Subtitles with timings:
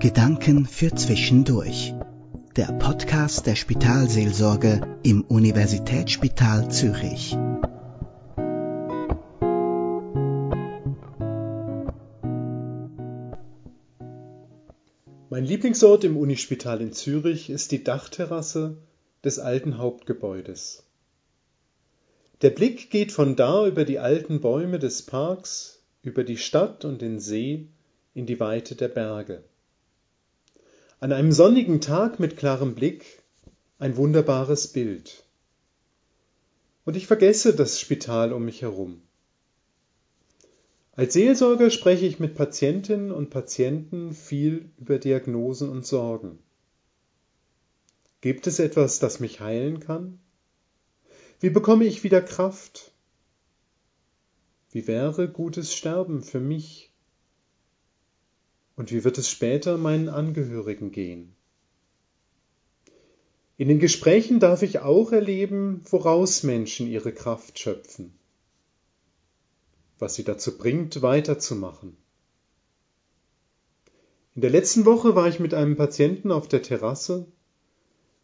[0.00, 1.92] Gedanken für Zwischendurch.
[2.56, 7.36] Der Podcast der Spitalseelsorge im Universitätsspital Zürich.
[15.28, 18.78] Mein Lieblingsort im Unispital in Zürich ist die Dachterrasse
[19.22, 20.82] des alten Hauptgebäudes.
[22.40, 27.02] Der Blick geht von da über die alten Bäume des Parks, über die Stadt und
[27.02, 27.68] den See
[28.14, 29.44] in die Weite der Berge.
[31.02, 33.22] An einem sonnigen Tag mit klarem Blick
[33.78, 35.24] ein wunderbares Bild.
[36.84, 39.00] Und ich vergesse das Spital um mich herum.
[40.92, 46.38] Als Seelsorger spreche ich mit Patientinnen und Patienten viel über Diagnosen und Sorgen.
[48.20, 50.18] Gibt es etwas, das mich heilen kann?
[51.40, 52.92] Wie bekomme ich wieder Kraft?
[54.70, 56.89] Wie wäre gutes Sterben für mich?
[58.80, 61.36] Und wie wird es später meinen Angehörigen gehen?
[63.58, 68.14] In den Gesprächen darf ich auch erleben, woraus Menschen ihre Kraft schöpfen,
[69.98, 71.98] was sie dazu bringt, weiterzumachen.
[74.34, 77.26] In der letzten Woche war ich mit einem Patienten auf der Terrasse.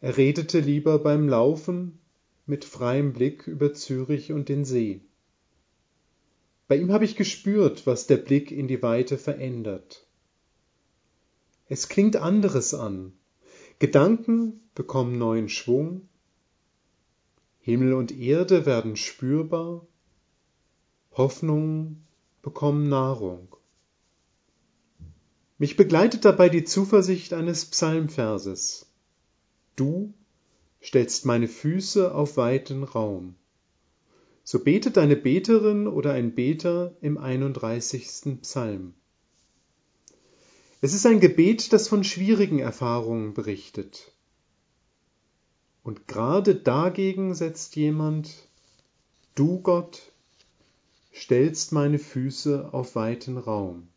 [0.00, 2.00] Er redete lieber beim Laufen
[2.46, 5.02] mit freiem Blick über Zürich und den See.
[6.66, 10.08] Bei ihm habe ich gespürt, was der Blick in die Weite verändert.
[11.70, 13.12] Es klingt anderes an.
[13.78, 16.08] Gedanken bekommen neuen Schwung.
[17.60, 19.86] Himmel und Erde werden spürbar.
[21.12, 22.04] Hoffnungen
[22.42, 23.54] bekommen Nahrung.
[25.58, 28.90] Mich begleitet dabei die Zuversicht eines Psalmverses.
[29.76, 30.12] Du
[30.82, 33.36] stellst meine Füße auf weiten Raum.
[34.42, 38.40] So betet eine Beterin oder ein Beter im 31.
[38.40, 38.94] Psalm.
[40.82, 44.12] Es ist ein Gebet, das von schwierigen Erfahrungen berichtet.
[45.82, 48.48] Und gerade dagegen setzt jemand,
[49.34, 50.00] du Gott,
[51.14, 53.88] stellst meine Füße auf weiten Raum.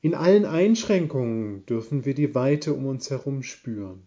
[0.00, 4.02] In allen Einschränkungen dürfen wir die Weite um uns herum spüren.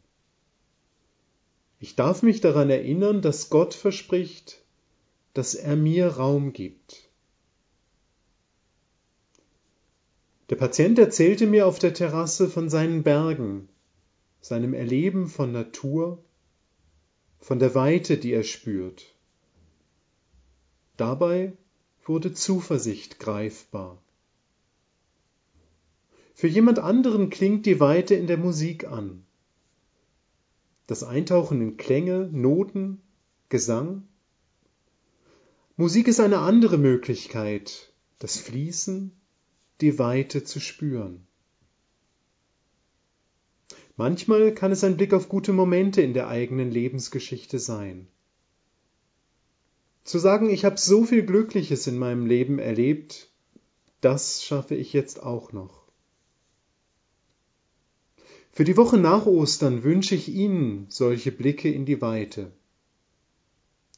[1.80, 4.62] Ich darf mich daran erinnern, dass Gott verspricht,
[5.34, 7.05] dass er mir Raum gibt.
[10.50, 13.68] Der Patient erzählte mir auf der Terrasse von seinen Bergen,
[14.42, 16.24] seinem Erleben von Natur,
[17.40, 19.16] von der Weite, die er spürt.
[20.98, 21.54] Dabei
[22.06, 24.02] wurde Zuversicht greifbar.
[26.34, 29.26] Für jemand anderen klingt die Weite in der Musik an
[30.88, 33.02] das Eintauchen in Klänge, Noten,
[33.50, 34.08] Gesang.
[35.78, 39.12] Musik ist eine andere Möglichkeit, das Fließen,
[39.82, 41.26] die Weite zu spüren.
[43.98, 48.08] Manchmal kann es ein Blick auf gute Momente in der eigenen Lebensgeschichte sein.
[50.04, 53.30] Zu sagen, ich habe so viel Glückliches in meinem Leben erlebt,
[54.02, 55.86] das schaffe ich jetzt auch noch.
[58.52, 62.52] Für die Woche nach Ostern wünsche ich Ihnen solche Blicke in die Weite.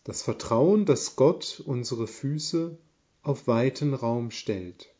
[0.03, 2.77] Das Vertrauen, dass Gott unsere Füße
[3.21, 4.95] auf weiten Raum stellt.